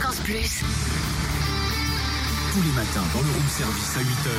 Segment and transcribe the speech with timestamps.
[0.00, 0.64] Fréquence Plus.
[2.52, 4.30] Tous les matins dans le room service à 8h.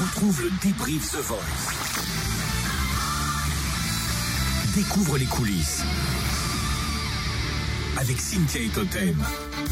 [0.00, 1.38] Retrouve le débrief The Voice.
[4.74, 5.82] Découvre les coulisses.
[7.96, 9.16] Avec Cynthia et Totem.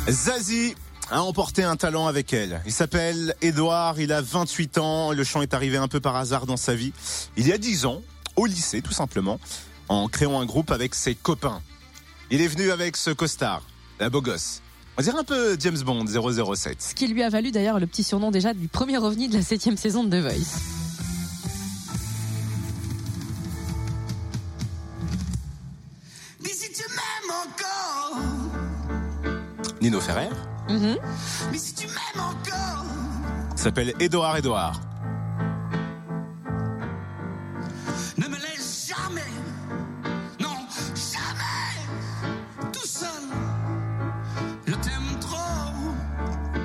[0.08, 0.74] Zazie
[1.10, 2.62] a emporté un talent avec elle.
[2.64, 6.46] Il s'appelle Edouard, il a 28 ans, le chant est arrivé un peu par hasard
[6.46, 6.94] dans sa vie.
[7.36, 8.00] Il y a 10 ans,
[8.36, 9.38] au lycée tout simplement,
[9.90, 11.60] en créant un groupe avec ses copains.
[12.34, 13.62] Il est venu avec ce costard,
[14.00, 14.60] la beau gosse.
[14.98, 16.82] On dirait un peu James Bond 007.
[16.82, 19.42] Ce qui lui a valu d'ailleurs le petit surnom déjà du premier ovni de la
[19.44, 20.58] septième saison de The Voice.
[26.42, 28.18] Mais si tu m'aimes encore,
[29.80, 30.28] Nino Ferrer
[30.68, 30.96] Mhm.
[31.52, 32.84] mais si tu m'aimes encore,
[33.56, 34.80] s'appelle Edouard Edouard.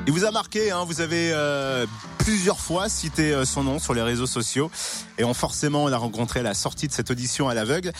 [0.10, 1.86] Il vous a marqué, hein, vous avez euh,
[2.18, 4.72] plusieurs fois cité euh, son nom sur les réseaux sociaux
[5.20, 7.92] et on forcément on l'a rencontré à la sortie de cette audition à l'aveugle.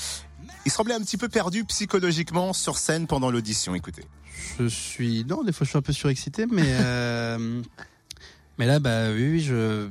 [0.66, 4.02] Il semblait un petit peu perdu psychologiquement sur scène pendant l'audition, écoutez.
[4.60, 7.62] Je suis non, des fois je suis un peu surexcité, mais euh,
[8.60, 9.90] mais là bah oui, oui, je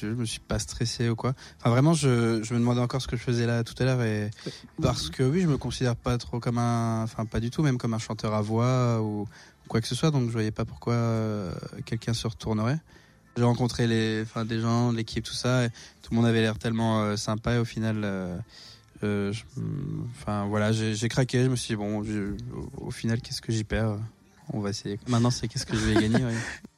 [0.00, 1.34] je me suis pas stressé ou quoi.
[1.58, 4.02] Enfin vraiment, je, je me demandais encore ce que je faisais là tout à l'heure
[4.02, 4.30] et
[4.80, 7.76] parce que oui, je me considère pas trop comme un, enfin pas du tout, même
[7.76, 9.26] comme un chanteur à voix ou
[9.68, 11.52] quoi que ce soit, donc je voyais pas pourquoi euh,
[11.84, 12.78] quelqu'un se retournerait.
[13.36, 15.68] J'ai rencontré les, enfin des gens, l'équipe, tout ça, et
[16.00, 18.00] tout le monde avait l'air tellement euh, sympa et au final.
[18.04, 18.38] euh,
[19.02, 19.42] je-
[20.18, 21.44] enfin voilà, j'ai j'ai craqué.
[21.44, 23.98] Je me suis dit bon, je- au, au final, qu'est-ce que j'y perds?
[24.52, 24.98] On va essayer.
[25.08, 26.24] Maintenant, c'est qu'est-ce que je vais gagner.
[26.24, 26.32] ouais.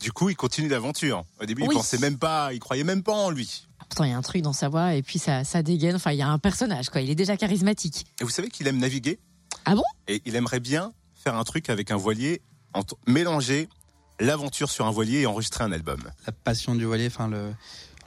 [0.00, 1.24] Du coup, il continue l'aventure.
[1.40, 1.74] Au début, il Oui.
[1.74, 3.66] pensait même pas, il croyait même pas en lui.
[3.78, 5.96] Pourtant, il y a un truc dans sa voix et puis ça, ça dégaine.
[5.96, 7.00] Enfin, il y a un personnage, quoi.
[7.00, 8.06] Il est déjà charismatique.
[8.20, 9.18] Et vous savez qu'il aime naviguer
[9.64, 9.82] Ah bon?
[10.08, 12.40] Et il aimerait bien faire un truc avec un voilier,
[13.06, 13.68] mélanger
[14.20, 16.00] l'aventure sur un voilier et enregistrer un album.
[16.26, 17.52] La passion du voilier, enfin le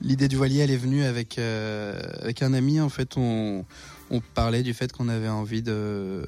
[0.02, 2.80] l'idée du voilier, elle est venue avec euh, avec un ami.
[2.82, 3.66] En fait, on
[4.10, 6.26] on parlait du fait qu'on avait envie de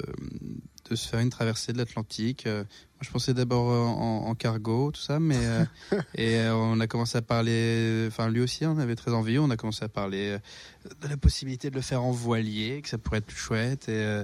[0.90, 2.46] de se faire une traversée de l'Atlantique.
[2.48, 5.66] Euh, Moi, je pensais d'abord en, en cargo, tout ça, mais euh,
[6.16, 8.06] et euh, on a commencé à parler.
[8.08, 9.38] Enfin, lui aussi, on avait très envie.
[9.40, 12.90] On a commencé à parler euh, de la possibilité de le faire en voilier, que
[12.90, 13.90] ça pourrait être plus chouette.
[13.90, 14.24] Et euh,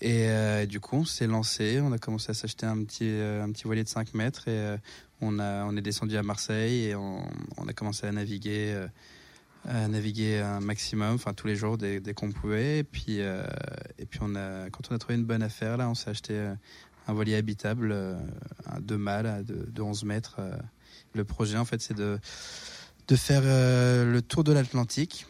[0.00, 1.80] et euh, du coup, on s'est lancé.
[1.80, 4.58] On a commencé à s'acheter un petit euh, un petit voilier de 5 mètres et
[4.58, 4.76] euh,
[5.20, 7.22] on a on est descendu à Marseille et on,
[7.56, 8.72] on a commencé à naviguer.
[8.74, 8.88] euh,
[9.66, 12.80] à naviguer un maximum, enfin tous les jours dès, dès qu'on pouvait.
[12.80, 13.46] Et puis, euh,
[14.14, 16.54] puis on a, quand on a trouvé une bonne affaire, là, on s'est acheté euh,
[17.08, 18.14] un voilier habitable, euh,
[18.66, 20.36] un deux mâles à de, de 11 mètres.
[20.38, 20.56] euh.
[21.14, 22.20] Le projet, en fait, c'est de,
[23.16, 25.26] faire euh, le tour de l'Atlantique.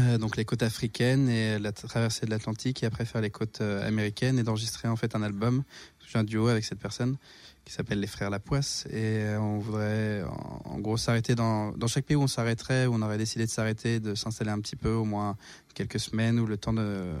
[0.00, 3.60] euh, donc les côtes africaines et la traversée de l'Atlantique et après faire les côtes
[3.60, 5.62] euh, américaines et d'enregistrer en fait un album.
[6.08, 7.16] J'ai un duo avec cette personne
[7.64, 10.22] qui s'appelle les frères Lapoisse et euh, on voudrait
[10.64, 13.50] en, gros s'arrêter dans, dans chaque pays où on s'arrêterait où on aurait décidé de
[13.50, 15.36] s'arrêter de s'installer un petit peu au moins
[15.74, 17.12] quelques semaines ou le temps de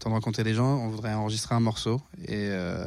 [0.00, 2.86] temps de rencontrer des gens on voudrait enregistrer un morceau et, euh,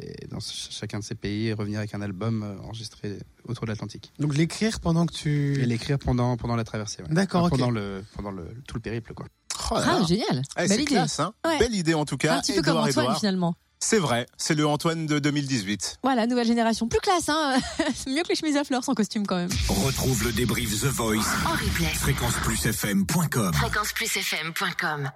[0.00, 3.64] et dans ch- chacun de ces pays et revenir avec un album euh, enregistré autour
[3.66, 5.60] de l'Atlantique Donc l'écrire pendant que tu.
[5.60, 7.08] et l'écrire pendant pendant la traversée ouais.
[7.10, 7.60] D'accord, Enfin, ok.
[7.60, 9.26] pendant le pendant le tout le périple quoi
[9.70, 10.04] Oh là Ah, là.
[10.06, 10.42] génial.
[10.56, 10.84] Eh, Belle c'est idée.
[10.86, 11.58] classe, hein Ouais.
[11.60, 12.36] Belle idée en tout cas.
[12.38, 13.18] un petit peu comme Édouard, Antoine Édouard.
[13.20, 13.54] finalement.
[13.78, 15.98] C'est vrai, c'est le Antoine de 2018.
[16.02, 16.88] Voilà, nouvelle génération.
[16.88, 17.54] Plus classe, hein.
[17.94, 19.50] C'est mieux que les chemises à fleurs sans costume quand même.
[19.68, 21.18] Retrouve le débrief The Voice.
[21.46, 21.86] En replay.
[21.94, 25.10] Fréquenceplusfm.com Fréquenceplusfm.com.